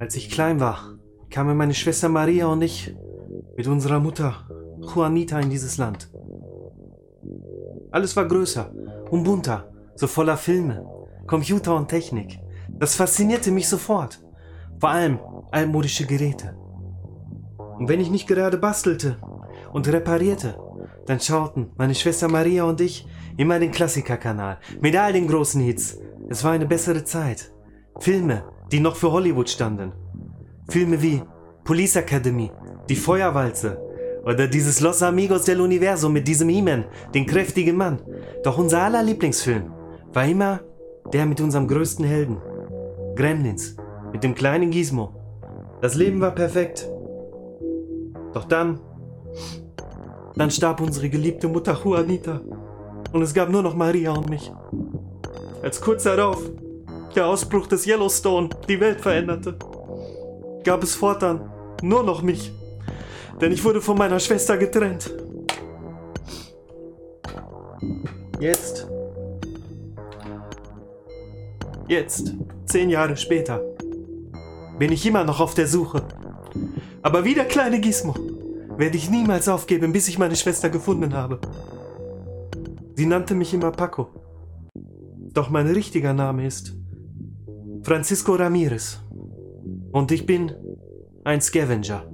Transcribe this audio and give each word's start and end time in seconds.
Als 0.00 0.16
ich 0.16 0.30
klein 0.30 0.60
war, 0.60 0.94
kamen 1.28 1.58
meine 1.58 1.74
Schwester 1.74 2.08
Maria 2.08 2.46
und 2.46 2.62
ich 2.62 2.96
mit 3.54 3.66
unserer 3.66 4.00
Mutter 4.00 4.48
Juanita 4.80 5.38
in 5.38 5.50
dieses 5.50 5.76
Land. 5.76 6.10
Alles 7.90 8.16
war 8.16 8.26
größer 8.26 8.72
und 9.10 9.24
bunter, 9.24 9.70
so 9.96 10.06
voller 10.06 10.38
Filme, 10.38 10.86
Computer 11.26 11.76
und 11.76 11.88
Technik. 11.88 12.40
Das 12.70 12.96
faszinierte 12.96 13.50
mich 13.50 13.68
sofort. 13.68 14.22
Vor 14.78 14.88
allem 14.88 15.18
altmodische 15.50 16.06
Geräte. 16.06 16.56
Und 17.78 17.90
wenn 17.90 18.00
ich 18.00 18.10
nicht 18.10 18.26
gerade 18.26 18.56
bastelte 18.56 19.18
und 19.70 19.86
reparierte, 19.86 20.58
dann 21.04 21.20
schauten 21.20 21.72
meine 21.76 21.94
Schwester 21.94 22.28
Maria 22.28 22.64
und 22.64 22.80
ich 22.80 23.06
immer 23.36 23.58
den 23.58 23.70
Klassikerkanal 23.70 24.60
mit 24.80 24.96
all 24.96 25.12
den 25.12 25.28
großen 25.28 25.60
Hits. 25.60 25.98
Es 26.30 26.42
war 26.42 26.52
eine 26.52 26.66
bessere 26.66 27.04
Zeit. 27.04 27.52
Filme, 28.00 28.44
die 28.72 28.80
noch 28.80 28.96
für 28.96 29.12
Hollywood 29.12 29.50
standen. 29.50 29.92
Filme 30.70 31.02
wie 31.02 31.22
Police 31.64 31.96
Academy, 31.96 32.50
Die 32.88 32.96
Feuerwalze 32.96 33.78
oder 34.24 34.46
dieses 34.46 34.80
Los 34.80 35.02
Amigos 35.02 35.44
del 35.44 35.60
Universo 35.60 36.08
mit 36.08 36.26
diesem 36.26 36.48
He-Man, 36.48 36.86
den 37.14 37.26
kräftigen 37.26 37.76
Mann. 37.76 38.00
Doch 38.42 38.56
unser 38.56 38.82
aller 38.82 39.02
Lieblingsfilm 39.02 39.70
war 40.14 40.24
immer 40.24 40.60
der 41.12 41.26
mit 41.26 41.40
unserem 41.42 41.68
größten 41.68 42.04
Helden. 42.06 42.38
Gremlins, 43.16 43.76
mit 44.12 44.24
dem 44.24 44.34
kleinen 44.34 44.70
Gizmo. 44.70 45.14
Das 45.82 45.94
Leben 45.94 46.22
war 46.22 46.30
perfekt. 46.30 46.88
Doch 48.32 48.44
dann, 48.44 48.80
dann 50.36 50.50
starb 50.50 50.80
unsere 50.80 51.10
geliebte 51.10 51.48
Mutter 51.48 51.78
Juanita 51.84 52.40
und 53.12 53.20
es 53.20 53.34
gab 53.34 53.50
nur 53.50 53.62
noch 53.62 53.74
Maria 53.74 54.12
und 54.12 54.30
mich. 54.30 54.50
Als 55.62 55.82
kurz 55.82 56.04
darauf 56.04 56.38
der 57.14 57.26
Ausbruch 57.26 57.66
des 57.66 57.86
Yellowstone 57.86 58.50
die 58.68 58.80
Welt 58.80 59.00
veränderte, 59.00 59.56
gab 60.64 60.82
es 60.82 60.94
fortan 60.94 61.50
nur 61.82 62.02
noch 62.02 62.22
mich, 62.22 62.52
denn 63.40 63.52
ich 63.52 63.64
wurde 63.64 63.80
von 63.80 63.96
meiner 63.96 64.20
Schwester 64.20 64.56
getrennt. 64.56 65.10
Jetzt, 68.38 68.86
jetzt, 71.88 72.34
zehn 72.66 72.90
Jahre 72.90 73.16
später, 73.16 73.60
bin 74.78 74.92
ich 74.92 75.04
immer 75.04 75.24
noch 75.24 75.40
auf 75.40 75.54
der 75.54 75.66
Suche. 75.66 76.02
Aber 77.02 77.24
wie 77.24 77.34
der 77.34 77.44
kleine 77.46 77.80
Gizmo 77.80 78.14
werde 78.76 78.96
ich 78.96 79.10
niemals 79.10 79.48
aufgeben, 79.48 79.92
bis 79.92 80.08
ich 80.08 80.18
meine 80.18 80.36
Schwester 80.36 80.70
gefunden 80.70 81.14
habe. 81.14 81.38
Sie 82.94 83.06
nannte 83.06 83.34
mich 83.34 83.52
immer 83.52 83.70
Paco. 83.70 84.08
Doch 85.32 85.50
mein 85.50 85.66
richtiger 85.66 86.12
Name 86.12 86.46
ist 86.46 86.79
Francisco 87.82 88.34
Ramirez. 88.34 89.00
Und 89.92 90.12
ich 90.12 90.26
bin 90.26 90.52
ein 91.24 91.40
Scavenger. 91.40 92.04